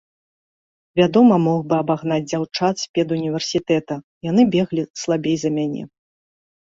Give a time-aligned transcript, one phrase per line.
[0.99, 4.01] Вядома, мог бы абагнаць дзяўчат з педуніверсітэта,
[4.33, 5.83] яны беглі слабей за мяне.